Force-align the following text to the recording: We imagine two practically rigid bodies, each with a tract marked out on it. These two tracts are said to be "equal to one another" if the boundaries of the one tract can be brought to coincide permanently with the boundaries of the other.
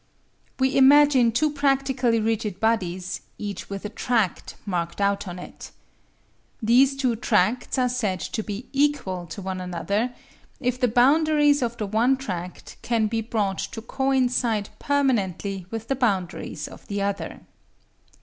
We 0.57 0.75
imagine 0.75 1.31
two 1.31 1.51
practically 1.51 2.19
rigid 2.19 2.59
bodies, 2.59 3.21
each 3.37 3.69
with 3.69 3.85
a 3.85 3.89
tract 3.89 4.55
marked 4.65 4.99
out 4.99 5.27
on 5.27 5.37
it. 5.37 5.69
These 6.59 6.95
two 6.97 7.15
tracts 7.15 7.77
are 7.77 7.87
said 7.87 8.19
to 8.21 8.41
be 8.41 8.65
"equal 8.73 9.27
to 9.27 9.43
one 9.43 9.61
another" 9.61 10.11
if 10.59 10.79
the 10.79 10.87
boundaries 10.87 11.61
of 11.61 11.77
the 11.77 11.85
one 11.85 12.17
tract 12.17 12.77
can 12.81 13.05
be 13.05 13.21
brought 13.21 13.59
to 13.59 13.81
coincide 13.83 14.69
permanently 14.79 15.67
with 15.69 15.87
the 15.87 15.95
boundaries 15.95 16.67
of 16.67 16.87
the 16.87 17.03
other. 17.03 17.41